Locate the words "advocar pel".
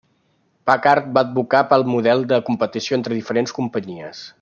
1.29-1.87